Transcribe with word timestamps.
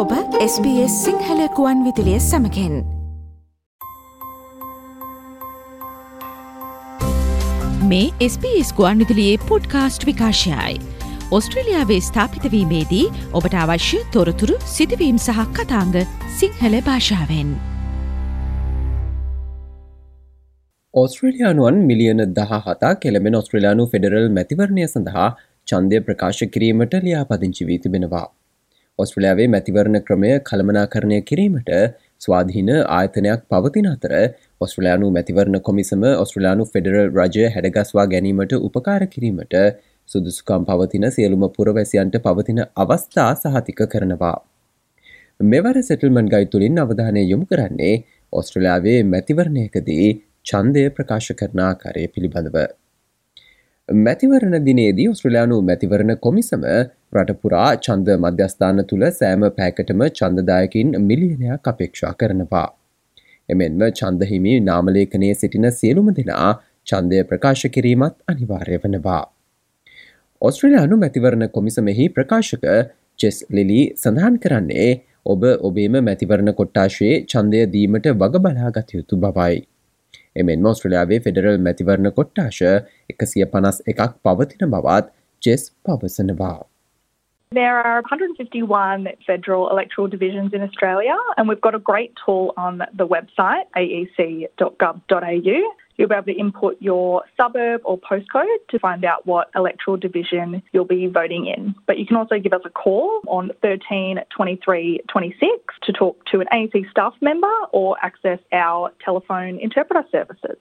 ඔබ 0.00 0.12
SBS 0.42 0.92
සිංහල 1.04 1.40
කුවන් 1.56 1.80
විදිලිය 1.86 2.18
සමකෙන් 2.26 2.76
මේ 7.90 8.06
SBS 8.28 8.70
ගුවන් 8.78 9.02
විදිලියේ 9.02 9.42
පොඩ්කාස්ට් 9.50 10.06
විකාශයයි. 10.10 10.78
ඔස්ට්‍රලියාවේ 11.38 12.00
ස්ථාපිතවීමේදී 12.08 13.02
ඔබට 13.32 13.58
අවශ්‍ය 13.64 14.00
තොරතුරු 14.16 14.56
සිදුවීම් 14.76 15.20
සහ 15.26 15.44
කතාංග 15.58 15.94
සිංහල 16.38 16.80
භාෂාවෙන්. 16.88 17.54
ඔස්ට්‍රලයානුවන් 20.94 21.86
මිලියන 21.92 22.26
දහ 22.34 22.60
හතා 22.66 22.96
කෙළමෙන 23.04 23.40
ඔස්ට්‍රලයානු 23.42 23.90
ෆෙඩරල් 23.94 24.34
මැතිවරණය 24.38 24.90
සඳහා 24.90 25.30
චන්දය 25.68 26.04
ප්‍රකාශ 26.08 26.44
කිරීමට 26.54 27.02
ලියාපදිංචි 27.06 27.68
වී 27.70 27.82
තිබෙනවා. 27.86 28.28
ඔස්ට්‍රලයාාවේ 29.00 29.48
මැතිවරණ 29.48 29.98
ක්‍රමය 30.06 30.30
කළමනාකරණය 30.48 31.18
කිරීමට 31.22 31.70
ස්වාධීන 32.20 32.70
ආයතනයක් 32.96 33.42
පවතින 33.48 33.88
අතර 33.90 34.12
ඔස්ට්‍රලයානු 34.60 35.06
මැතිවරණ 35.10 35.58
කොමිසම 35.68 36.02
ඔස්ට්‍රලයානු 36.14 36.66
ෆෙඩරල් 36.72 37.08
රජය 37.12 37.46
හැඩගස්වා 37.54 38.06
ගැනීමට 38.12 38.54
උපකාර 38.58 39.02
කිරීමට 39.14 39.56
සුදුසුකම් 40.08 40.66
පවතින 40.68 41.06
සියලුම 41.10 41.46
පුරවැසියන්ට 41.50 42.18
පවතින 42.20 42.60
අවස්ථා 42.76 43.30
සහතික 43.36 43.80
කරනවා. 43.92 44.36
මෙවර 45.40 45.76
සෙටල්මන් 45.82 46.28
ගයි 46.28 46.46
තුළින් 46.46 46.78
අවධානය 46.78 47.22
යොමු 47.24 47.46
කරන්නේ 47.46 47.94
ඔස්ට්‍රලයාාවේ 48.32 48.98
මැතිවරණයකදී 49.04 50.06
චන්දය 50.44 50.84
ප්‍රකාශ 50.90 51.32
කරනාකාරය 51.34 52.06
පිළිබඳව. 52.08 52.56
මැතිවරණ 53.88 54.64
දිනේදී 54.66 55.08
ඔස්ට්‍රලයානු 55.08 55.62
මැතිවරණ 55.62 56.18
කොමිසම 56.18 56.64
රටපුරා 57.12 57.70
චන්ද 57.84 58.16
මධ්‍යස්ථාන 58.16 58.82
තුළ 58.90 59.04
සෑම 59.12 59.44
පැකටම 59.56 60.02
චන්දදායකින් 60.10 60.90
මිලියනයක් 61.08 61.70
අපේක්ෂා 61.72 62.12
කරනවා. 62.20 62.68
එමෙන්ම 63.48 63.82
චන්දහිමි 64.00 64.54
නාමලේඛනයේ 64.68 65.34
සිටින 65.34 65.66
සියලුම 65.72 66.10
දෙනා 66.18 66.50
චන්දය 66.86 67.20
ප්‍රකාශ 67.24 67.66
කිරීමත් 67.76 68.16
අනිවාර්ය 68.32 68.78
වනවා. 68.84 69.22
ඔස්ට්‍රලයානු 70.42 71.00
මැතිවරණ 71.02 71.46
කොමිසමෙහි 71.56 72.06
ප්‍රකාශක 72.16 72.66
චෙස් 73.18 73.38
ලිලි 73.50 73.80
සඳහන් 73.94 74.38
කරන්නේ 74.44 74.88
ඔබ 75.26 75.42
ඔබේම 75.68 75.98
මැතිවරණ 76.04 76.54
කොට්ටාශයේ 76.60 77.20
චන්දය 77.32 77.66
දීමට 77.74 78.10
වග 78.14 78.44
බලාගත 78.46 78.96
යුතු 78.96 79.22
බවයි. 79.24 79.60
එමෙන් 80.36 80.66
මෝස්ට්‍රලයාාවේ 80.66 81.22
ෆෙඩරල් 81.26 81.62
මැතිවරණ 81.66 82.16
කොට්ටාශ 82.18 82.64
එකසිය 83.12 83.46
පනස් 83.54 83.86
එකක් 83.92 84.18
පවතින 84.24 84.68
බවත් 84.74 85.16
ජෙස් 85.42 85.72
පවසනවා. 85.84 86.69
There 87.51 87.79
are 87.79 88.01
151 88.01 89.07
federal 89.25 89.69
electoral 89.69 90.07
divisions 90.07 90.51
in 90.53 90.61
Australia, 90.61 91.15
and 91.37 91.47
we've 91.47 91.61
got 91.61 91.73
a 91.73 91.79
great 91.79 92.11
tool 92.25 92.53
on 92.57 92.81
the 92.93 93.07
website, 93.07 93.63
aec.gov.au. 93.77 95.75
You'll 95.97 96.09
be 96.09 96.15
able 96.15 96.25
to 96.25 96.33
input 96.33 96.75
your 96.81 97.23
suburb 97.37 97.79
or 97.85 97.97
postcode 97.97 98.57
to 98.71 98.79
find 98.79 99.05
out 99.05 99.25
what 99.25 99.51
electoral 99.55 99.95
division 99.95 100.61
you'll 100.73 100.83
be 100.83 101.07
voting 101.07 101.47
in. 101.47 101.73
But 101.87 101.97
you 101.97 102.05
can 102.05 102.17
also 102.17 102.37
give 102.39 102.51
us 102.51 102.63
a 102.65 102.69
call 102.69 103.21
on 103.27 103.51
13 103.61 104.19
23 104.35 104.99
26 105.07 105.75
to 105.83 105.93
talk 105.93 106.25
to 106.25 106.41
an 106.41 106.47
AEC 106.51 106.89
staff 106.91 107.13
member 107.21 107.55
or 107.71 107.95
access 108.03 108.39
our 108.51 108.91
telephone 109.05 109.59
interpreter 109.59 110.03
services. 110.11 110.57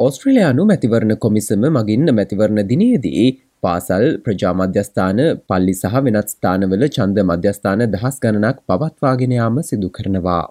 ඔස්ට්‍රලයානු 0.00 0.64
මැතිවරණ 0.64 1.14
කොමිසම 1.14 1.62
මගින්න 1.70 2.10
මැතිවරණ 2.14 2.62
දිනයේදී 2.62 3.22
පාසල් 3.65 4.05
ප්‍රජා 4.25 4.53
මධ්‍යස්ථාන 4.59 5.19
පල්ලි 5.49 5.73
සහ 5.81 5.95
වෙනත් 6.05 6.33
ස්ථානවල 6.33 6.85
චන්ද 6.95 7.25
මධ්‍යස්ථාන 7.31 7.83
දහස් 7.93 8.17
ගණනක් 8.23 8.57
පවත්වාගෙනයාම 8.69 9.59
සිදු 9.69 9.89
කරනවා. 9.97 10.45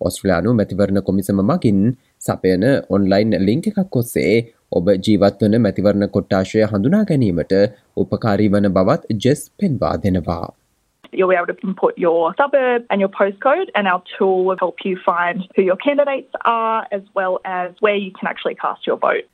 ඔස්ට්‍රලයානු 0.00 0.54
මැතිවරණ 0.60 1.02
කොමිසම 1.08 1.40
මගින් 1.50 1.80
සපයන 2.20 2.64
ඔන්ලයින් 2.96 3.36
ලිංක 3.48 3.66
එකක් 3.70 3.98
ඔස්සේ 4.00 4.32
ඔබ 4.78 4.88
ජීවත්වන 5.06 5.58
මැතිවරණ 5.66 6.12
කොට්ටාශය 6.14 6.62
හඳුනා 6.72 7.02
ගැනීමට 7.10 7.54
උපකාරී 8.02 8.50
වන 8.54 8.68
බවත් 8.78 9.18
ජෙස් 9.24 9.42
පෙන්වා 9.60 9.94
දෙනවා. 10.04 10.46
You'll 11.12 11.28
be 11.28 11.36
able 11.36 11.52
to 11.54 11.68
input 11.68 11.98
your 11.98 12.34
suburb 12.40 12.84
and 12.90 13.00
your 13.00 13.10
postcode, 13.10 13.70
and 13.74 13.88
our 13.92 14.02
tool 14.12 14.44
will 14.46 14.60
help 14.60 14.84
you 14.84 14.96
find 15.06 15.46
who 15.56 15.62
your 15.62 15.76
candidates 15.86 16.32
are 16.44 16.86
as 16.92 17.02
well 17.18 17.40
as 17.44 17.72
where 17.80 17.96
you 17.96 18.12
can 18.18 18.28
actually 18.32 18.54
cast 18.54 18.86
your 18.86 18.98
vote. 19.06 19.26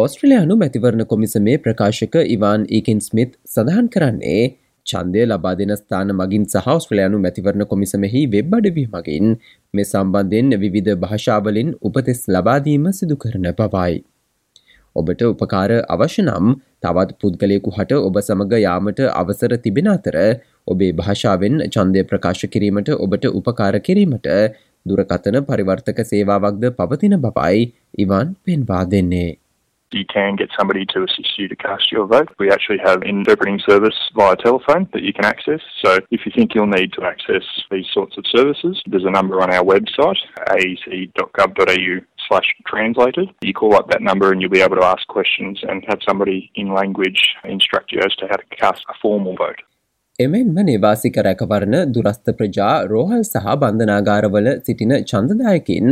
ඔස්ට්‍රලයානු 0.00 0.54
මැතිවරණ 0.60 1.04
කොමිසමේ 1.10 1.54
ප්‍රකාශක 1.64 2.14
ඉවාන් 2.34 2.62
ඒකින් 2.68 3.00
Smith 3.06 3.32
සඳහන් 3.46 3.88
කරන්නේ 3.94 4.42
චන්දය 4.86 5.24
ලබා 5.24 5.52
දෙන 5.58 5.72
ස්ථාන 5.80 6.12
මගින් 6.12 6.44
සහ 6.46 6.68
ඔස්ට්‍රලයානු 6.74 7.18
මැතිවරණ 7.24 7.64
කොමිසමෙහි 7.72 8.22
වෙබ් 8.34 8.54
අඩවී 8.58 8.86
මගින් 8.94 9.34
මේ 9.74 9.86
සම්බන්ධයෙන් 9.86 10.56
විවිධ 10.62 10.94
භාෂාවලින් 11.02 11.74
උපතෙස් 11.82 12.22
ලබාදීම 12.28 12.86
සිදු 12.92 13.18
කරන 13.24 13.50
බවයි. 13.58 13.98
ඔබට 14.96 15.26
උපකාර 15.28 15.70
අවශ්‍ය 15.88 16.24
නම් 16.24 16.48
තවත් 16.82 17.18
පුද්ගලයෙකු 17.20 17.76
හට 17.76 18.00
ඔබ 18.00 18.16
සමඟ 18.22 18.56
යාමට 18.58 19.04
අවසර 19.12 19.54
තිබෙන 19.58 19.92
අතර 19.96 20.18
ඔබේ 20.68 20.92
භාෂාවෙන් 20.94 21.60
චන්දය 21.68 22.06
ප්‍රකාශ 22.06 22.46
කිරීමට 22.54 22.90
ඔබට 22.98 23.28
උපකාර 23.32 23.74
කිරීමට 23.82 24.32
දුරකතන 24.86 25.38
පරිවර්තක 25.44 26.02
සේවාවක්ද 26.06 26.66
පවතින 26.80 27.20
බවයි 27.20 27.70
ඉවන් 27.98 28.36
පෙන්වා 28.44 28.84
දෙන්නේ. 28.86 29.30
you 29.91 30.05
can 30.05 30.35
get 30.35 30.49
somebody 30.57 30.85
to 30.85 31.03
assist 31.03 31.37
you 31.37 31.47
to 31.47 31.55
cast 31.55 31.91
your 31.91 32.05
vote. 32.05 32.29
We 32.37 32.51
actually 32.51 32.79
have 32.83 33.01
an 33.01 33.07
interpreting 33.07 33.59
service 33.67 33.95
via 34.15 34.35
telephone 34.35 34.89
that 34.93 35.03
you 35.03 35.13
can 35.13 35.25
access. 35.25 35.61
So 35.83 35.99
if 36.11 36.25
you 36.25 36.31
think 36.35 36.53
you'll 36.53 36.67
need 36.67 36.91
to 36.93 37.03
access 37.03 37.43
these 37.71 37.87
sorts 37.93 38.17
of 38.17 38.25
services, 38.27 38.81
there's 38.87 39.05
a 39.05 39.11
number 39.11 39.41
on 39.41 39.53
our 39.53 39.63
website, 39.63 40.17
aec.gov.au 40.49 41.95
slash 42.27 42.47
translated. 42.67 43.29
You 43.41 43.53
call 43.53 43.75
up 43.75 43.89
that 43.91 44.01
number 44.01 44.31
and 44.31 44.41
you'll 44.41 44.51
be 44.51 44.61
able 44.61 44.75
to 44.77 44.85
ask 44.85 45.07
questions 45.07 45.61
and 45.63 45.83
have 45.87 45.99
somebody 46.07 46.51
in 46.55 46.73
language 46.73 47.21
instruct 47.45 47.91
you 47.91 47.99
as 48.03 48.15
to 48.15 48.27
how 48.27 48.35
to 48.35 48.55
cast 48.59 48.83
a 48.89 48.95
formal 49.01 49.35
vote. 49.35 49.61
එමෙන්ම 50.19 50.57
නිවාසික 50.67 51.17
රැකවරණ 51.27 51.73
දුරස්ථ 51.95 52.29
ප්‍රජා 52.39 52.67
රෝහල් 52.91 53.21
සහ 53.21 53.55
බන්ධනාගාරවල 53.61 54.47
සිටින 54.67 54.93
චන්දදායකින් 55.11 55.87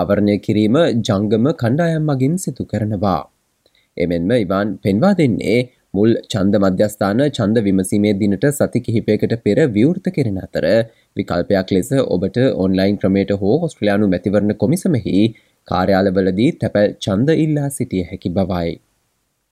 ආවරණය 0.00 0.34
කිරීම 0.46 0.76
ජංගම 1.08 1.46
කණ්ඩායම් 1.62 2.04
මගින් 2.10 2.34
සිතු 2.36 2.66
කරනවා. 2.72 3.20
එමෙන්ම 4.05 4.31
ඉවාන් 4.37 4.77
පෙන්වා 4.85 5.13
දෙන්නේ 5.19 5.57
මුල් 5.93 6.13
චන්ද 6.31 6.61
මධ්‍යස්ථාන 6.63 7.21
චන්ද 7.37 7.63
විමසීමේ 7.67 8.15
දිනට 8.21 8.47
සති 8.57 8.81
කිහිපයකට 8.87 9.35
පෙර 9.45 9.59
විවෘත 9.77 10.09
කෙරෙන 10.17 10.39
අතර 10.45 10.65
විකල්පයක් 11.15 11.75
ලෙස 11.77 11.91
ඔබට 12.15 12.41
ඔන්ලයින් 12.65 12.97
ක්‍රමයට 13.03 13.31
හෝ 13.43 13.53
ඔස්ට්‍රලයානු 13.67 14.09
මැතිවරණ 14.13 14.59
කොමිසමහි 14.63 15.15
කාර්යාලවලදී 15.67 16.51
තැපැල් 16.63 16.91
චන්ද 17.05 17.37
ඉල්ලා 17.45 17.69
සිටිය 17.77 18.03
හැකි 18.11 18.35
බවයි. 18.37 18.75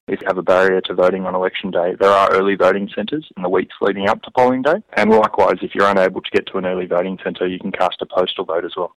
If 0.08 0.20
you 0.20 0.28
have 0.28 0.38
a 0.38 0.44
barrier 0.44 0.82
to 0.82 0.94
voting 0.94 1.24
on 1.28 1.34
election 1.34 1.70
day, 1.70 1.88
there 2.02 2.14
are 2.18 2.28
early 2.32 2.54
voting 2.56 2.84
centres 2.88 3.24
in 3.36 3.42
the 3.42 3.50
weeks 3.56 3.80
leading 3.80 4.06
up 4.12 4.20
to 4.22 4.30
polling 4.30 4.62
day. 4.62 4.76
And 5.00 5.16
likewise, 5.16 5.64
if 5.68 5.74
you're 5.74 5.90
unable 5.90 6.22
to 6.28 6.32
get 6.36 6.46
to 6.50 6.60
an 6.60 6.66
early 6.66 6.86
voting 6.86 7.16
centre, 7.24 7.48
you 7.54 7.58
can 7.58 7.72
cast 7.72 8.06
a 8.06 8.08
postal 8.16 8.46
vote 8.52 8.68
as 8.70 8.76
well. 8.76 8.92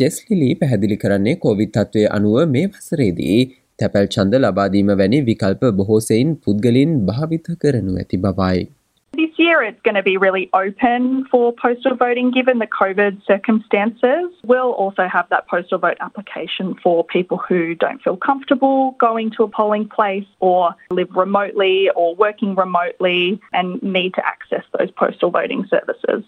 ජෙස්ලිලි 0.00 0.48
පැහැදිලි 0.54 0.96
කරන්නේ 0.96 1.34
Covid 1.36 1.72
තත්ත්වය 1.72 2.04
අනුව 2.16 2.38
මේ 2.48 2.66
වසරේදී 2.66 3.38
තැපැල් 3.78 4.08
චන්ද 4.14 4.40
ලබාදීම 4.40 4.90
වැනි 5.00 5.20
විකල්ප 5.26 5.62
බොහෝසයින් 5.78 6.34
පුද්ගලින් 6.46 6.98
භාවිත 7.06 7.54
කරනු 7.62 7.94
ඇති 7.96 8.16
බවයි. 8.16 8.66
This 9.14 9.38
year 9.38 9.62
it's 9.62 9.82
going 9.82 9.96
to 9.96 10.02
be 10.02 10.16
really 10.16 10.48
open 10.52 11.04
for 11.30 11.44
postal 11.62 11.94
voting 11.96 12.30
given 12.30 12.58
the 12.58 12.68
COVID 12.68 13.14
circumstances. 13.26 14.26
We'll 14.44 14.74
also 14.82 15.04
have 15.14 15.26
that 15.30 15.46
postal 15.52 15.78
vote 15.78 15.96
application 16.00 16.74
for 16.82 16.96
people 17.14 17.38
who 17.46 17.60
don't 17.74 18.02
feel 18.02 18.18
comfortable 18.26 18.78
going 19.06 19.30
to 19.36 19.44
a 19.44 19.50
polling 19.58 19.86
place 19.96 20.28
or 20.40 20.60
live 20.90 21.16
remotely 21.24 21.90
or 21.94 22.08
working 22.16 22.52
remotely 22.54 23.40
and 23.52 23.82
need 23.82 24.12
to 24.18 24.26
access 24.34 24.64
those 24.76 24.92
postal 25.02 25.32
voting 25.38 25.64
services. 25.74 26.22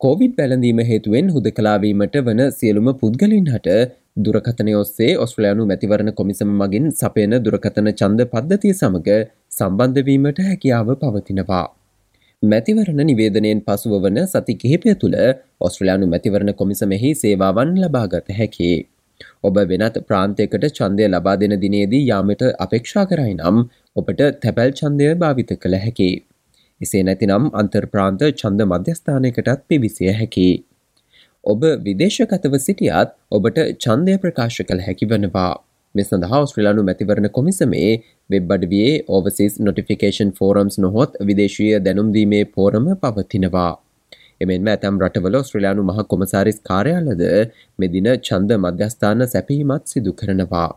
Covid 0.00 0.36
පැළඳීම 0.36 0.78
හේතුවෙන් 0.90 1.26
හුද 1.32 1.46
කලාවීමට 1.56 2.14
වන 2.26 2.38
සියලුම 2.58 2.86
පුද්ගලින් 3.00 3.48
හට 3.54 3.74
දුරකතනය 4.16 4.72
ඔස්සේ 4.74 5.10
ඔස්ට්‍රලයානු 5.16 5.66
මැතිවරණ 5.70 6.12
කොමිසම 6.12 6.48
මගින් 6.60 6.86
සපයන 6.92 7.34
දුරකතන 7.44 7.88
චන්ද 7.92 8.26
පද්ධතිය 8.32 8.72
සමඟ 8.72 9.10
සම්බන්ධවීමට 9.50 10.40
හැකියාව 10.46 10.88
පවතිනවා. 11.02 11.66
මැතිවරණ 12.42 13.02
නිවේදනයෙන් 13.02 13.60
පසුව 13.60 13.94
වන 14.04 14.18
සති 14.24 14.56
කිහිපය 14.62 14.94
තුළ 15.02 15.18
ඔස්ට්‍රලයානු 15.60 16.08
මැතිවරණ 16.14 16.52
කොමිසමෙහි 16.54 17.12
සේවාවන් 17.14 17.76
ලබාගත 17.82 18.32
හැකි. 18.38 18.72
ඔබ 19.42 19.60
වෙනත් 19.72 20.00
ප්‍රාන්තයකට 20.08 20.66
චන්දය 20.70 21.06
ලබා 21.08 21.36
දෙන 21.36 21.54
දිනේදී 21.64 22.02
යාමට 22.06 22.42
අපේක්ෂා 22.66 23.06
කරයි 23.06 23.36
නම් 23.36 23.62
ඔබට 23.96 24.24
තැපැල් 24.42 24.72
චන්දය 24.72 25.14
භාවිත 25.22 25.52
කළ 25.62 25.78
හැකි. 25.84 26.10
එසේ 26.80 27.04
නැතිනම් 27.04 27.46
අන්තර්ප්‍රාන්ත 27.62 28.26
චන්ද 28.32 28.68
මධ්‍යස්ථානයකටත් 28.72 29.62
පිවිසිය 29.68 30.12
හැකි. 30.12 30.48
ඔබ 31.44 31.62
විදේශගතව 31.84 32.54
සිටියත් 32.58 33.12
ඔබට 33.30 33.58
චන්දය 33.78 34.16
ප්‍රකාශ 34.22 34.60
කළ 34.62 34.82
හැකි 34.86 35.06
වනවා. 35.06 35.52
මෙ 35.94 36.02
සඳහා 36.02 36.40
ස්ත්‍රලානු 36.46 36.82
මැතිවරණ 36.88 37.28
කොමිසමේ 37.36 37.92
වෙබ්බඩවියේ 38.30 38.98
ඕවසිස් 39.08 39.56
නොටිෆිකේෂන් 39.60 40.34
ෆෝරම්ස් 40.38 40.76
නොහොත් 40.78 41.16
විදේශීය 41.22 41.80
දැනුම්දීමේ 41.86 42.44
පෝරම 42.56 42.90
පවතිනවා. 43.02 43.72
එමෙන්ම 44.40 44.70
ඇතැම් 44.74 45.00
රටවල 45.02 45.40
ස්ත්‍රලයානු 45.42 45.82
මහ 45.84 46.06
කොමසාරිස් 46.12 46.60
කාර්යාලද 46.68 47.24
මෙදින 47.78 48.10
චන්ද 48.20 48.60
මධ්‍යස්ථාන 48.64 49.26
සැපීමත් 49.26 49.84
සිදු 49.86 50.12
කරනවා. 50.12 50.70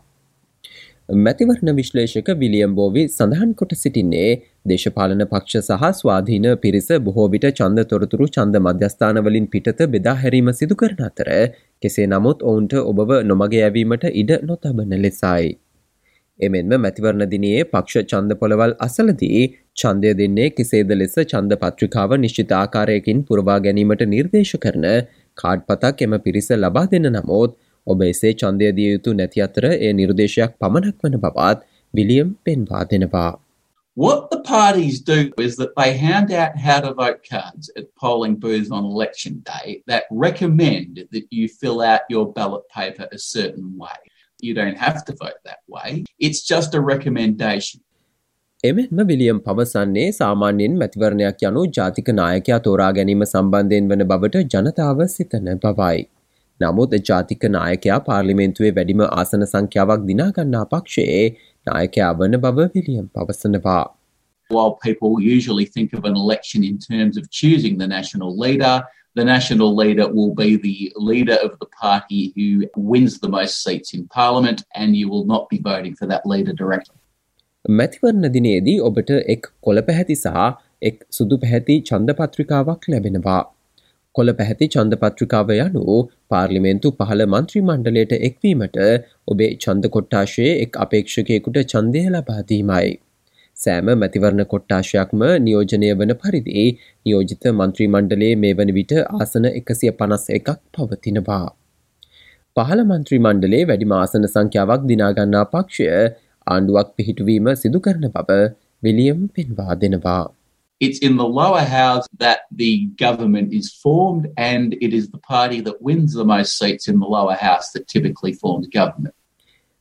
මැතිවරණ 1.08 1.76
විශ්ලේෂක 1.76 2.28
විලියම් 2.34 2.74
බෝවි 2.74 3.02
සඳහන් 3.06 3.50
කොට 3.54 3.72
සිටින්නේ 3.74 4.28
දේශපාලන 4.66 5.24
පක්ෂ 5.24 5.68
සහ 5.70 5.90
ස්වාධීන 5.98 6.46
පිරිස 6.58 6.88
බොහෝවිට 7.00 7.44
චන්ද 7.50 7.84
තොරතුරු 7.86 8.28
චන්ද 8.28 8.56
මධ්‍යස්ථානවලින් 8.58 9.48
පිටත 9.48 9.82
බෙදා 9.88 10.14
හැරීම 10.16 10.48
සිදු 10.52 10.74
කරන 10.74 11.02
අතර 11.02 11.30
කෙසේ 11.82 12.06
නමුත් 12.06 12.42
ඔවුන්ට 12.42 12.76
ඔබව 12.82 13.12
නොමග 13.24 13.52
යැවීමට 13.54 14.06
ඉඩ 14.12 14.32
නොතබන 14.42 14.96
ලෙසයි. 14.98 15.52
එමෙන්ම 16.40 16.72
මැතිවරණ 16.78 17.26
දිනයේ 17.30 17.60
පක්ෂ 17.66 18.08
චන්ද 18.10 18.38
පොළවල් 18.40 18.74
අසලදී 18.80 19.42
චන්දය 19.76 20.14
දෙන්නේ 20.14 20.48
කෙසේද 20.52 20.96
ලෙස 20.96 21.20
චන්ද 21.24 21.60
පත්‍රිකාව 21.60 22.16
නිශ්චිත 22.18 22.54
ආකාරයකින් 22.54 23.22
පුරවා 23.28 23.58
ගැනීමට 23.60 24.08
නිර්දේශ 24.08 24.56
කරන 24.58 24.88
කාඩ් 25.38 25.68
පතක් 25.68 26.08
එම 26.08 26.18
පිරිස 26.24 26.50
ලබා 26.56 26.86
දෙන්න 26.90 27.12
නමුත් 27.12 27.60
ඔබ 27.86 28.02
එසේ 28.02 28.32
චන්දය 28.34 28.72
දිය 28.78 28.90
යුතු 28.92 29.14
නැති 29.14 29.46
අතර 29.46 29.70
ඒ 29.70 29.92
නිර්දේශයක් 29.92 30.58
පමණක් 30.60 31.06
වන 31.06 31.16
බවත් 31.24 31.64
විලියම් 31.94 32.36
පෙන්වා 32.44 32.84
දෙනවා. 32.84 33.32
What 33.96 34.30
the 34.30 34.40
parties 34.40 34.96
do 35.00 35.18
is 35.38 35.56
that 35.56 35.76
they 35.76 35.90
hand 35.96 36.32
out 36.32 36.56
how 36.58 36.80
to 36.80 36.92
vote 36.92 37.20
cards 37.22 37.70
at 37.76 37.84
polling 37.94 38.34
booths 38.34 38.70
on 38.70 38.84
election 38.84 39.34
day 39.46 39.82
that 39.86 40.04
recommend 40.10 41.06
that 41.12 41.26
you 41.30 41.46
fill 41.60 41.80
out 41.80 42.00
your 42.10 42.32
ballot 42.32 42.64
paper 42.68 43.06
a 43.12 43.18
certain 43.18 43.78
way. 43.78 43.98
You 44.42 44.52
don't 44.52 44.76
have 44.76 45.04
to 45.04 45.12
vote 45.12 45.38
that 45.44 45.62
way. 45.68 46.04
It's 46.18 46.42
just 46.42 46.74
a 46.74 46.80
recommendation. 46.92 47.80
එමෙන්ම 48.64 49.04
William 49.06 49.38
පවසන්නේ 49.38 50.10
සාමාන්‍යයෙන් 50.18 50.76
මැතිවරණයක් 50.78 51.46
යනු 51.48 51.64
ජාතික 51.78 52.10
නායකයා 52.18 52.58
තෝරා 52.66 52.90
ගැනීම 52.92 53.24
සම්බන්ධයෙන් 53.24 53.88
වන 53.88 54.04
බවට 54.12 54.44
ජනතාව 54.54 55.06
සිතන 55.14 55.50
බවයි. 55.64 55.98
නමුත් 56.60 56.94
ජාතික 57.08 57.44
නායකයා 57.56 57.98
පාර්ලිමේන්තුවේ 58.08 58.72
වැඩිම 58.78 59.04
ආසන 59.06 59.44
සංඛ්‍යාවක් 59.52 60.02
දිනාගන්නා 60.10 60.64
පක්ෂයේ 60.72 61.22
නායකයා 61.66 62.10
වන 62.20 62.36
බව 62.44 62.66
විලියම් 62.74 63.06
පවසනවා. 63.14 63.84
While 64.50 64.74
people 64.86 65.14
usually 65.36 65.66
think 65.76 65.94
of 65.98 66.04
an 66.04 66.16
election 66.24 66.64
in 66.64 66.76
terms 66.78 67.16
of 67.20 67.30
choosing 67.30 67.78
the 67.78 67.86
national 67.86 68.36
leader, 68.44 68.74
the 69.14 69.24
national 69.24 69.70
leader 69.76 70.06
will 70.16 70.34
be 70.34 70.50
the 70.66 70.92
leader 71.10 71.38
of 71.46 71.52
the 71.62 71.68
party 71.82 72.20
who 72.36 72.48
wins 72.92 73.18
the 73.20 73.28
most 73.28 73.62
seats 73.64 73.94
in 73.94 74.04
parliament, 74.08 74.62
and 74.74 74.96
you 75.00 75.08
will 75.08 75.26
not 75.32 75.48
be 75.48 75.60
voting 75.70 75.96
for 76.00 76.06
that 76.12 76.26
leader 76.34 76.54
directly. 76.62 76.96
මැතිවරණ 77.64 78.28
දිනේදී 78.36 78.78
ඔබට 78.88 79.10
එක් 79.34 79.46
කොළ 79.60 79.80
පැහැති 79.88 80.14
සහ 80.14 80.48
එක් 80.82 80.96
සුදු 81.10 81.36
පැහැති 81.44 81.76
චන්දපත්‍රිකාවක් 81.90 82.88
ලැබෙනවා. 82.94 83.42
කොළ 84.14 84.30
පැහැති 84.38 84.66
චන්දපත්‍රිකාව 84.74 85.48
යනු 85.56 85.96
පාර්ලිමේන්තු 86.32 86.92
පහළ 86.98 87.24
මන්ත්‍රී 87.26 87.64
මණ්ඩලයට 87.68 88.12
එක්වීමට 88.28 88.78
ඔබේ 89.32 89.50
චන්ද 89.62 89.90
කොට්ටාශයේ 89.96 90.52
එක් 90.64 90.78
අපේක්ෂකයෙකුට 90.84 91.58
චන්දය 91.72 92.02
ලබාදීමයි. 92.14 92.92
සෑම 93.56 93.90
මැතිවරණ 94.02 94.44
කොට්ටාශයක්ම 94.52 95.24
නියෝජනය 95.46 95.90
වන 96.00 96.14
පරිදි 96.22 96.64
නියෝජිත 97.06 97.44
මන්ත්‍රී 97.52 97.88
මණ්ඩලේ 97.88 98.32
මේ 98.44 98.54
වන 98.60 98.72
විට 98.78 98.94
ආසන 99.00 99.50
එකසිය 99.50 99.92
පනස් 99.98 100.26
එකක් 100.38 100.50
පවතිනවා. 100.74 101.46
පහළ 102.56 102.84
මන්ත්‍රී 102.84 103.20
මණ්ඩලේ 103.20 103.64
වැඩි 103.68 103.90
මාසන 103.92 104.30
සංඛ්‍යාවක් 104.30 104.86
දිනාගන්නා 104.90 105.44
පක්ෂය 105.52 105.90
ආණ්ඩුවක් 106.46 106.94
පිහිටුවීම 106.96 107.52
සිදු 107.56 107.84
කරන 107.84 108.08
බව 108.16 108.40
විලියම් 108.82 109.28
පෙන්වා 109.34 109.80
දෙනවා. 109.82 110.22
It's 110.84 111.00
in 111.00 111.16
the 111.16 111.26
lower 111.38 111.64
house 111.72 112.06
that 112.18 112.40
the 112.62 112.72
government 113.02 113.52
is 113.52 113.68
formed, 113.84 114.24
and 114.46 114.78
it 114.80 114.92
is 114.98 115.04
the 115.10 115.20
party 115.28 115.60
that 115.60 115.76
wins 115.80 116.14
the 116.14 116.26
most 116.32 116.58
seats 116.60 116.88
in 116.88 116.98
the 116.98 117.10
lower 117.16 117.36
house 117.42 117.68
that 117.74 117.84
typically 117.88 118.34
forms 118.42 118.66
government. 118.78 119.14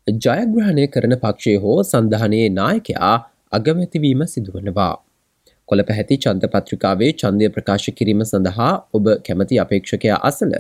ජයග්‍රහණය 0.07 0.85
කරන 0.87 1.15
පක්ෂය 1.23 1.55
හෝ 1.57 1.79
සඳහනයේ 1.83 2.45
නායකයා 2.59 3.15
අගමැතිවීම 3.51 4.23
සිදුවනවා. 4.25 4.93
කොළ 5.69 5.83
පැහැති 5.89 6.17
චන්ද 6.17 6.49
පත්‍රිකාවේ 6.55 7.11
චන්දය 7.21 7.49
ප්‍රකාශ 7.57 7.87
කිරීම 7.99 8.23
සඳහා 8.23 8.71
ඔබ 8.99 9.07
කැමති 9.27 9.61
අපේක්ෂකයා 9.63 10.19
අසල 10.29 10.51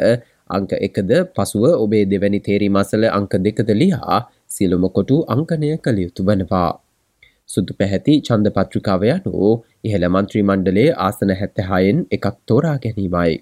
අංක 0.49 0.71
එකද 0.87 1.11
පසුව 1.35 1.65
ඔබේ 1.73 2.05
දෙවැනි 2.13 2.39
තේරීම 2.47 2.79
අසල 2.83 3.03
අංක 3.09 3.35
දෙකද 3.47 3.69
ලියා 3.81 4.19
සියලුම 4.55 4.87
කොටු 4.97 5.19
අංකනය 5.35 5.69
කළ 5.85 5.99
යුතු 6.05 6.27
වනවා. 6.29 6.71
සුදු 7.49 7.73
පැහැති 7.79 8.13
චන්ද 8.27 8.51
පත්‍රිකාව 8.57 9.03
යනු 9.07 9.49
ඉහළ 9.87 10.05
මන්ත්‍රී 10.09 10.43
මණ්ඩලේ 10.49 10.89
ආසන 11.07 11.33
හැත්තහායෙන් 11.39 11.99
එකක් 12.17 12.27
තෝරා 12.49 12.77
ගැනීමයි. 12.85 13.33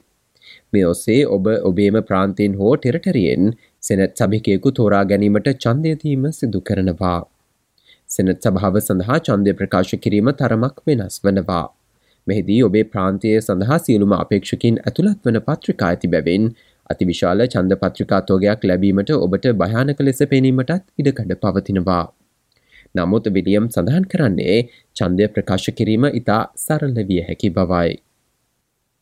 මේ 0.74 0.86
ඔස්සේ 0.86 1.20
ඔබ 1.36 1.46
ඔබේම 1.70 2.00
ප්‍රාන්තයෙන් 2.10 2.58
හෝ 2.62 2.74
ටෙරටරියෙන් 2.78 3.52
සෙනත් 3.84 4.22
සභිකයෙකු 4.22 4.74
තෝරා 4.80 5.04
ගැනීමට 5.12 5.52
චන්දයදීම 5.66 6.26
සිදු 6.40 6.62
කරනවා. 6.70 7.20
සෙනත් 8.10 8.48
සභාව 8.48 8.80
සඳහා 8.82 9.20
චන්දය 9.28 9.54
ප්‍රකාශ 9.60 9.94
කිරීම 10.06 10.32
තරමක් 10.40 10.84
වෙනස් 10.88 11.22
වනවා. 11.26 11.66
මෙහිදී 12.28 12.62
ඔබේ 12.64 12.86
ප්‍රාන්තය 12.94 13.36
සඳහා 13.40 13.80
සියලුම 13.86 14.16
අපේක්ෂකින් 14.22 14.82
ඇතුළත් 14.82 15.20
වන 15.26 15.44
පත්‍රිකා 15.48 15.92
ඇති 15.92 16.12
බැවින් 16.16 16.50
අතිවිශාල 16.90 17.46
චන්ද 17.48 17.78
පත්‍රිකාතෝගයක් 17.84 18.66
ලැබීමට 18.72 19.14
ඔබට 19.18 19.54
භයානක 19.62 20.02
ලෙස 20.08 20.26
පෙනීමටත් 20.34 20.82
ඉඩකඩ 21.00 21.40
පවතිනවා. 21.44 22.04
නමුත් 22.96 23.28
විලියම් 23.36 23.68
සඳහන් 23.74 24.08
කරන්නේ 24.12 24.58
චන්දය 24.96 25.28
ප්‍රකාශ 25.36 25.68
කිරීම 25.78 26.08
ඉතා 26.12 26.40
සරල 26.58 26.98
විය 27.10 27.22
හැකි 27.28 27.52
බවයි. 27.58 27.92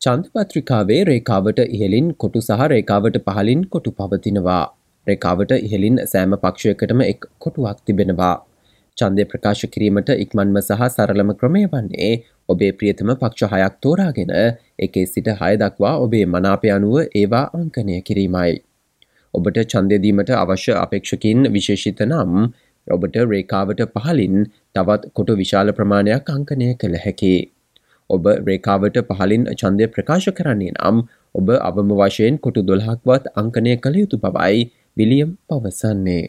චන්දපත්‍රිකාවේ 0.01 0.99
රේකාවට 1.03 1.63
ඉහලින් 1.67 2.11
කොටු 2.15 2.41
සහ 2.41 2.67
රේකාවට 2.73 3.17
පහලින් 3.27 3.63
කොටු 3.73 3.91
පවතිනවා. 3.93 4.65
රේකාවට 5.07 5.51
ඉහලින් 5.57 5.97
සෑම 6.11 6.37
පක්ෂයකටම 6.43 7.01
එක් 7.07 7.25
කොටුවක් 7.39 7.81
තිබෙනවා. 7.85 8.35
චන්දය 8.97 9.23
ප්‍රකාශ 9.31 9.65
කිරීමට 9.73 10.09
ඉක්මන්ම 10.15 10.57
සහ 10.61 10.87
සරලම 10.89 11.29
ක්‍රමය 11.39 11.65
වන්නේ 11.73 12.13
ඔබේ 12.49 12.71
ප්‍රියතම 12.79 13.11
පක්ෂ 13.15 13.51
හයක් 13.53 13.75
තෝරාගෙන 13.83 14.33
එකේ 14.85 15.05
සිට 15.07 15.29
හය 15.41 15.51
දක්වා 15.61 15.93
ඔබේ 16.05 16.25
මනාපය 16.27 16.73
අනුව 16.77 16.97
ඒවා 17.13 17.45
අංකනය 17.59 18.01
කිරීමයි. 18.07 18.55
ඔබට 19.33 19.59
චන්දයදීමට 19.71 20.31
අවශ්‍ය 20.37 20.73
අපේක්ෂකින් 20.77 21.47
විශේෂිත 21.55 21.99
නම් 22.07 22.51
ඔබට 22.89 23.21
රේකාවට 23.31 23.85
පහලින් 23.95 24.35
තවත් 24.75 25.13
කොට 25.13 25.31
විශාල 25.41 25.71
ප්‍රමාණයක් 25.71 26.33
අංකනය 26.35 26.69
කළ 26.81 26.99
හැකි. 27.05 27.33
ඔබ 28.09 28.29
රේකාවට 28.49 28.99
පහලින් 29.11 29.47
චන්දය 29.61 29.89
ප්‍රකාශ 29.95 30.29
කරන්නේ 30.39 30.73
නම් 30.73 31.03
ඔබ 31.35 31.53
අවම 31.59 31.95
වශයෙන් 32.01 32.41
කොටු 32.47 32.65
දොල්හක්වත් 32.71 33.31
අංකනය 33.43 33.77
කළ 33.85 34.01
යුතු 34.03 34.21
බවයි 34.25 34.67
විලියම් 34.97 35.37
පවසන්නේ. 35.49 36.21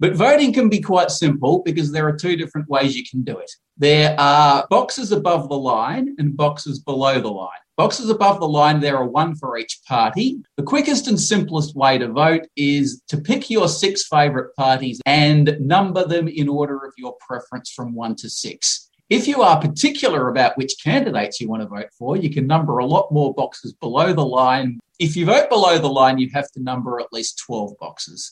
But 0.00 0.14
voting 0.14 0.52
can 0.52 0.68
be 0.68 0.80
quite 0.80 1.10
simple 1.10 1.62
because 1.66 1.90
there 1.92 2.06
are 2.06 2.16
two 2.16 2.36
different 2.36 2.68
ways 2.68 2.96
you 2.96 3.04
can 3.10 3.22
do 3.22 3.38
it. 3.38 3.52
There 3.78 4.10
are 4.20 4.66
boxes 4.70 5.12
above 5.12 5.48
the 5.48 5.60
line 5.66 6.14
and 6.18 6.36
boxes 6.36 6.78
below 6.80 7.14
the 7.18 7.32
line. 7.42 7.65
Boxes 7.77 8.09
above 8.09 8.39
the 8.39 8.47
line, 8.47 8.79
there 8.79 8.97
are 8.97 9.07
one 9.07 9.35
for 9.35 9.57
each 9.57 9.79
party. 9.87 10.43
The 10.57 10.63
quickest 10.63 11.07
and 11.07 11.19
simplest 11.19 11.75
way 11.75 11.97
to 11.97 12.09
vote 12.09 12.45
is 12.55 13.01
to 13.07 13.17
pick 13.17 13.49
your 13.49 13.67
six 13.67 14.07
favourite 14.07 14.53
parties 14.55 15.01
and 15.05 15.57
number 15.59 16.05
them 16.05 16.27
in 16.27 16.47
order 16.47 16.77
of 16.85 16.93
your 16.97 17.15
preference 17.27 17.71
from 17.71 17.95
one 17.95 18.15
to 18.17 18.29
six. 18.29 18.89
If 19.09 19.27
you 19.27 19.41
are 19.41 19.59
particular 19.59 20.29
about 20.29 20.57
which 20.57 20.75
candidates 20.83 21.41
you 21.41 21.49
want 21.49 21.63
to 21.63 21.67
vote 21.67 21.89
for, 21.97 22.17
you 22.17 22.29
can 22.29 22.45
number 22.47 22.77
a 22.77 22.85
lot 22.85 23.11
more 23.11 23.33
boxes 23.33 23.73
below 23.73 24.13
the 24.13 24.25
line. 24.25 24.79
If 24.99 25.17
you 25.17 25.25
vote 25.25 25.49
below 25.49 25.77
the 25.79 25.89
line, 25.89 26.17
you 26.17 26.29
have 26.33 26.51
to 26.51 26.61
number 26.61 26.99
at 26.99 27.11
least 27.11 27.41
12 27.47 27.77
boxes. 27.79 28.31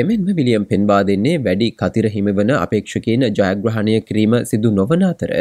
එමෙන්ම 0.00 0.26
William 0.38 0.64
පෙන්වා 0.70 0.96
දෙන්නේ 1.08 1.36
වැඩි 1.44 1.68
කතිර 1.82 2.08
හිමිවන 2.14 2.50
අපේක්ෂකයෙන් 2.56 3.22
ජයග්‍රහණය 3.38 3.94
කිරීම 4.08 4.34
සිදු 4.50 4.72
නොවන 4.78 5.04
අතර 5.10 5.32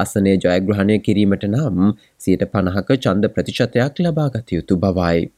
ආසනය 0.00 0.34
ජයග්‍රහණය 0.44 0.96
කිරීමට 1.06 1.46
නම් 1.50 1.92
සියට 2.24 2.44
පණහක 2.52 2.98
චන්ද 3.06 3.30
ප්‍රතිශතයක් 3.36 4.02
ලබාගත 4.06 4.56
යුතු 4.58 4.80
බවයි. 4.84 5.30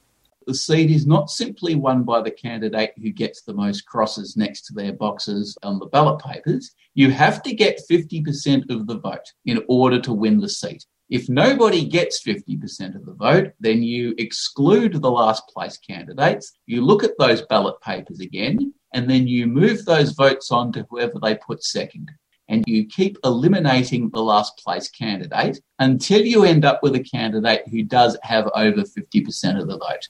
The 0.46 0.54
seat 0.54 0.90
is 0.90 1.06
not 1.06 1.30
simply 1.30 1.74
won 1.74 2.02
by 2.04 2.20
the 2.20 2.30
candidate 2.30 2.92
who 3.02 3.10
gets 3.10 3.42
the 3.42 3.54
most 3.54 3.86
crosses 3.86 4.36
next 4.36 4.66
to 4.66 4.74
their 4.74 4.92
boxes 4.92 5.56
on 5.62 5.78
the 5.78 5.86
ballot 5.86 6.18
papers. 6.20 6.72
You 6.94 7.10
have 7.10 7.42
to 7.44 7.54
get 7.54 7.80
50% 7.90 8.70
of 8.70 8.86
the 8.86 8.98
vote 8.98 9.32
in 9.46 9.62
order 9.68 10.00
to 10.00 10.12
win 10.12 10.40
the 10.40 10.48
seat. 10.48 10.84
If 11.10 11.28
nobody 11.28 11.84
gets 11.84 12.22
50% 12.22 12.94
of 12.94 13.04
the 13.04 13.12
vote, 13.14 13.52
then 13.60 13.82
you 13.82 14.14
exclude 14.18 15.00
the 15.00 15.10
last 15.10 15.42
place 15.48 15.78
candidates. 15.78 16.52
You 16.66 16.84
look 16.84 17.04
at 17.04 17.18
those 17.18 17.42
ballot 17.42 17.80
papers 17.80 18.20
again, 18.20 18.72
and 18.94 19.08
then 19.08 19.26
you 19.26 19.46
move 19.46 19.84
those 19.84 20.12
votes 20.12 20.50
on 20.50 20.72
to 20.72 20.86
whoever 20.88 21.18
they 21.22 21.36
put 21.36 21.62
second. 21.64 22.10
And 22.49 22.63
you 22.67 22.79
keep 22.97 23.17
eliminating 23.23 24.09
the 24.09 24.23
last 24.23 24.53
place 24.63 24.87
candidate 24.89 25.57
until 25.79 26.21
you 26.25 26.43
end 26.43 26.65
up 26.65 26.79
with 26.83 26.95
a 26.95 27.03
candidate 27.15 27.63
who 27.71 27.83
does 27.95 28.17
have 28.23 28.45
over 28.55 28.83
50% 28.83 29.61
of 29.61 29.67
the 29.67 29.77
vote. 29.77 30.05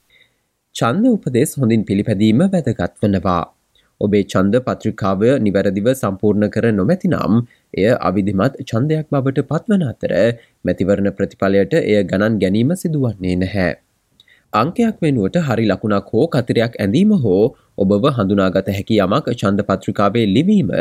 චන්ද 0.76 1.06
උපදෙස් 1.08 1.56
හොඳින් 1.58 1.84
පිළිපැදීම 1.84 2.44
වැදගත් 2.54 2.94
වනවා. 3.06 3.40
ඔබේ 4.02 4.24
චන්ද 4.24 4.62
පත්‍රිකාව 4.68 5.24
නිවැරදිව 5.46 5.88
සම්පූර්ණ 5.94 6.48
කර 6.50 6.66
නොමැතිනම් 6.72 7.36
එය 7.78 7.90
අවිධිමත් 8.10 8.56
චන්දයක් 8.72 9.08
බවට 9.10 9.46
පත්වන 9.52 9.86
අතර 9.92 10.14
මැතිවරණ 10.66 11.12
ප්‍රතිඵලයට 11.20 11.78
එය 11.82 12.02
ගණන් 12.04 12.40
ගැනීම 12.44 12.72
සිදුවන්නේ 12.84 13.36
නැහැ. 13.36 13.70
අංකයක් 14.54 14.98
වෙනුවට 15.00 15.38
හරි 15.40 15.66
ලකුණක් 15.66 16.10
හෝ 16.12 16.26
කතරයක් 16.28 16.74
ඇඳීම 16.76 17.12
හෝ 17.24 17.54
ඔබව 17.78 18.06
හඳුනාගත 18.10 18.70
හැකි 18.70 18.96
යමක් 18.98 19.28
චන්ද 19.34 19.66
පත්‍රිකාවේ 19.68 20.26
ලිවීම 20.28 20.72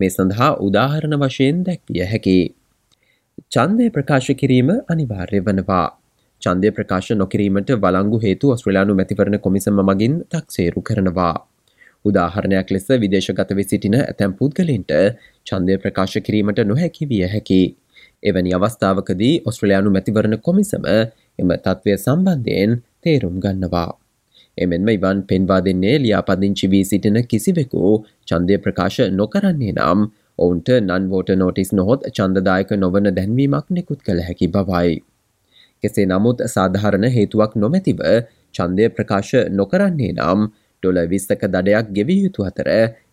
මේ 0.00 0.10
සඳහා 0.10 0.50
උදාහරණ 0.60 1.16
වශයෙන් 1.22 1.64
දැක්විය 1.64 2.04
හැකි. 2.04 2.38
චන්දය 3.50 3.86
ප්‍රකාශ 3.90 4.30
කිරීම 4.34 4.68
අනිවාර්ය 4.88 5.40
වනවා. 5.40 5.86
චන්දය 6.42 6.70
ප්‍රකාශ 6.70 7.10
නොකිරීමට 7.14 7.72
වලංගු 7.76 8.20
හේතු 8.20 8.52
ඔස්ට්‍රලයානු 8.54 8.98
මැතිවරණ 9.00 9.40
කොමිසම 9.40 9.80
මගින් 9.82 10.20
තක්සේරු 10.28 10.82
කරනවා. 10.82 11.34
උදාහරණයක් 12.04 12.68
ලෙස 12.70 12.88
විදේශගතව 13.02 13.60
සිටින 13.64 13.96
ඇතැම් 14.00 14.36
පුද්ගලින්ට 14.38 14.92
චන්දය 15.46 15.80
ප්‍රකාශ 15.82 16.18
කිරීමට 16.20 16.60
නොහැකි 16.62 17.08
විය 17.10 17.24
හැකි. 17.26 17.62
එවැනි 18.22 18.52
අවස්ථාවකදී 18.52 19.34
ඔස්ට්‍රලයානු 19.48 19.88
මැතිවරණ 19.96 20.36
කොමිසම 20.46 20.84
එම 21.40 21.48
තත්ත්වය 21.56 21.96
සම්බන්ධයෙන් 21.96 22.82
තේරුම් 23.04 23.36
ගන්නවා. 23.44 23.90
එමෙන්ම 24.58 24.88
ඉවන් 24.88 25.22
පෙන්වා 25.28 25.60
දෙන්නේ 25.60 25.96
ලියාපදිංචි 25.98 26.66
වී 26.72 26.84
සිටින 26.84 27.18
කිසිවෙකු 27.30 27.82
චන්දය 28.28 28.58
ප්‍රකාශ 28.64 29.00
නොකරන්නේ 29.12 29.72
නම් 29.74 30.00
ඔවුන්ට 30.38 30.70
නන්වෝට 30.80 31.30
නෝටිස් 31.36 31.70
නොහොත් 31.72 32.06
චන්දදායක 32.10 32.70
නොවන 32.76 33.10
දැන්වීමක් 33.10 33.66
නිකුත් 33.70 34.00
කළ 34.06 34.20
හැකි 34.28 34.48
බවයි. 34.48 34.92
කෙසේ 35.82 36.06
නමුත් 36.06 36.38
සාධාරණ 36.48 37.06
හේතුවක් 37.16 37.52
නොමැතිව 37.56 38.02
චන්දය 38.54 38.84
ප්‍රකාශ 38.96 39.34
නොකරන්නේ 39.58 40.12
නම් 40.12 40.40
ඩොල 40.82 40.98
විස්සක 41.12 41.42
දඩයක් 41.46 41.86
ගෙවිය 41.96 42.20
යුතු 42.24 42.46
අතර 42.50 42.68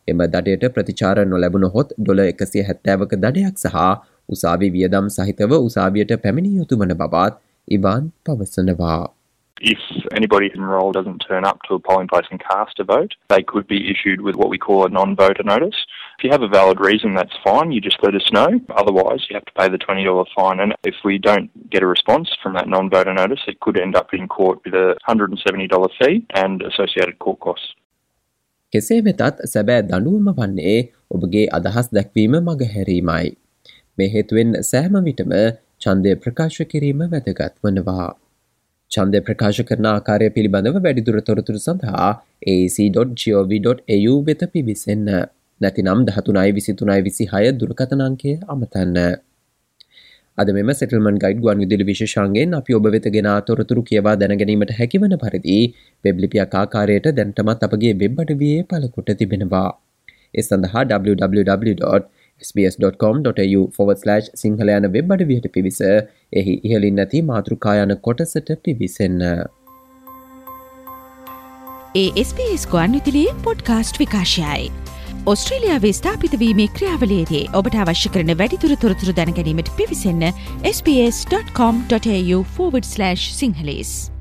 එම 0.07 0.19
දඩයට 0.27 0.65
ප්‍රතිචාර 0.75 1.17
නොලැබුණහොත් 1.25 1.95
ඩොල 1.97 2.21
එකසිය 2.23 2.67
හැත්තෑවක 2.67 3.15
දඩයක් 3.23 3.55
සහ 3.63 3.77
උසාවි 4.29 4.69
වියදම් 4.75 5.07
සහිතව 5.09 5.57
උසාවියට 5.59 6.13
පැමිණි 6.23 6.53
යුතු 6.59 6.79
වන 6.81 6.93
බවත් 7.01 7.33
ඉවාන් 7.67 8.13
පවසනවා. 8.25 9.20
If 9.60 9.78
anybody 10.14 10.50
enrolled 10.54 10.94
doesn't 10.94 11.24
turn 11.26 11.46
up 11.46 11.60
to 11.66 11.74
a 11.74 11.78
polling 11.78 12.08
place 12.08 12.26
and 12.30 12.38
cast 12.38 12.78
a 12.78 12.84
vote, 12.84 13.14
they 13.30 13.42
could 13.42 13.66
be 13.66 13.90
issued 13.90 14.20
with 14.20 14.36
what 14.36 14.50
we 14.50 14.58
call 14.58 14.84
a 14.84 14.90
non-voter 14.90 15.44
notice. 15.44 15.78
If 16.18 16.24
you 16.24 16.30
have 16.30 16.42
a 16.42 16.48
valid 16.48 16.78
reason, 16.78 17.14
that's 17.14 17.38
fine. 17.42 17.72
You 17.72 17.80
just 17.80 18.02
let 18.02 18.14
us 18.14 18.28
know. 18.32 18.60
Otherwise, 18.76 19.24
you 19.30 19.34
have 19.34 19.46
to 19.46 19.52
pay 19.52 19.68
the 19.68 19.78
$20 19.78 20.26
fine. 20.34 20.60
And 20.60 20.74
if 20.84 20.94
we 21.04 21.16
don't 21.18 21.48
get 21.70 21.82
a 21.82 21.86
response 21.86 22.28
from 22.42 22.52
that 22.52 22.68
non-voter 22.68 23.14
notice, 23.14 23.40
it 23.48 23.60
could 23.60 23.80
end 23.80 23.96
up 23.96 24.12
in 24.12 24.28
court 24.28 24.60
with 24.64 24.74
a 24.74 24.96
$170 25.08 25.88
fee 25.98 26.26
and 26.34 26.62
associated 26.62 27.18
court 27.18 27.40
costs. 27.40 27.74
කෙසේ 28.72 29.00
වෙතත් 29.00 29.42
සැබෑ 29.44 29.82
දඩුවම 29.82 30.30
වන්නේ 30.38 30.76
ඔබගේ 31.10 31.46
අදහස් 31.46 31.88
දැක්වීම 31.94 32.30
මගහැරීමයි. 32.30 33.36
මේ 33.98 34.08
හේතුවෙන් 34.08 34.60
සෑම 34.60 35.00
විටම 35.04 35.32
චන්දය 35.80 36.14
ප්‍රකාශ 36.14 36.62
කිරීම 36.62 37.02
වැදගත් 37.10 37.54
වනවා. 37.64 38.08
චන්දය 38.91 39.19
ප්‍රකාශ 39.19 39.61
කරන 39.61 39.87
ආකාරය 39.87 40.27
පිළිබඳව 40.29 40.77
වැඩිදුර 40.77 41.17
තොරතුරු 41.21 41.59
සඳහා 41.59 42.09
ac.gov.au 42.47 44.15
වෙත 44.21 44.41
පිවිසන්න. 44.53 45.09
නැතිනම් 45.61 46.01
දහතුනයි 46.07 46.49
විසිතුනයි 46.51 47.01
විසි 47.01 47.27
හය 47.33 47.43
දුරකතනංකය 47.53 48.33
අමතන්න. 48.47 48.97
අද 50.37 50.49
මෙම 50.49 50.71
සෙටල්මන් 50.73 51.17
ගයිඩ් 51.17 51.43
ගුවන් 51.43 51.61
විදිලි 51.63 51.87
විශෂන්ගෙන් 51.89 52.57
අපි 52.59 52.73
ඔබ 52.73 52.87
වෙත 52.87 53.07
ගෙන 53.15 53.29
තොරතුරු 53.47 53.83
කියවා 53.83 54.15
දැනගැනීමට 54.15 54.73
හැකිවන 54.79 55.15
පරිදි 55.17 55.59
වෙබ්ලිපියක් 56.03 56.55
ආකාරයට 56.55 57.11
දැන්ටමත් 57.19 57.67
අපගේ 57.67 57.93
වෙබ්බට 58.03 58.33
විය 58.41 58.57
පලකොට 58.63 59.13
තිබෙනවා. 59.21 59.69
එ 60.33 60.41
සඳහා 60.41 60.83
www.sbs.com.au 60.91 62.20
forward/ 63.77 64.29
සිංහල 64.35 64.69
යන 64.69 64.91
වෙබ් 64.93 65.11
අඩවියට 65.11 65.47
පිවිස 65.53 65.81
එහි 66.33 66.53
ඉහලින් 66.63 66.95
නැති 66.95 67.21
මාතෘකායන 67.21 67.97
කොටසට 68.01 68.53
පිවිසන්න. 68.63 69.21
ඒ 71.95 72.07
SBS 72.23 72.63
ගුවන් 72.67 72.93
විදිලියේ 72.93 73.33
පොඩ්කාස්ට් 73.43 73.99
විකාශයයි. 73.99 74.71
ඔස්ට්‍රේලියාවේ 75.25 75.93
ස්ථාපිතවීමේ 75.93 76.67
ක්‍රියාවලේදී 76.67 77.49
ඔබට 77.53 77.75
අවශ්‍ය 77.75 78.09
කරන 78.09 78.37
වැඩිතුර 78.37 78.73
තොරතුරු 78.85 79.13
දැනැනීමට 79.15 79.69
පිවිසන්න 79.75 80.23
SBS.com.au 80.63 82.39
සිංහලස්. 83.41 84.20